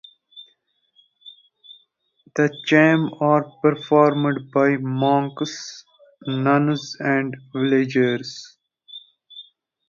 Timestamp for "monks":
4.77-5.85